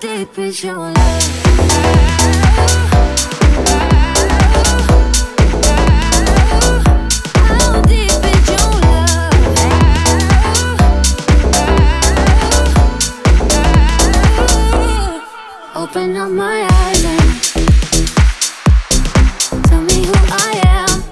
[0.00, 0.94] deep is your love?
[15.76, 17.20] Open up my eyes and
[19.66, 21.02] tell me who I am.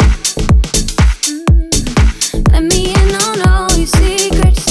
[2.53, 4.67] Let me in on all your secrets.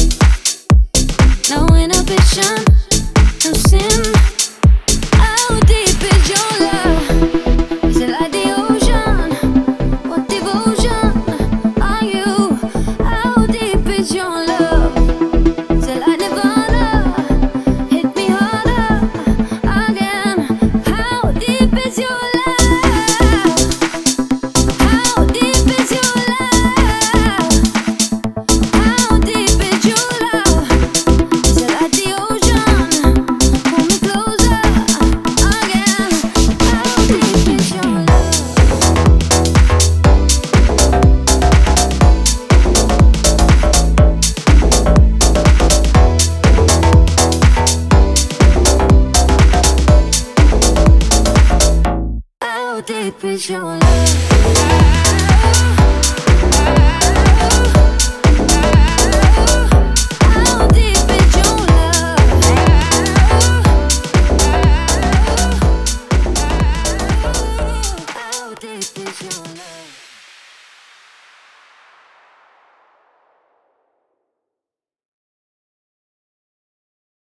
[1.51, 2.86] No inhibition
[3.53, 4.16] soon
[52.87, 55.06] deep is your love?